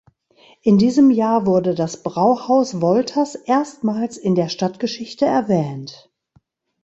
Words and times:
In 0.63 0.79
diesem 0.79 1.11
Jahr 1.11 1.45
wurde 1.45 1.75
das 1.75 2.01
Brauhaus 2.01 2.81
Wolters 2.81 3.35
erstmals 3.35 4.17
in 4.17 4.33
der 4.33 4.49
Stadtgeschichte 4.49 5.25
erwähnt. 5.27 6.11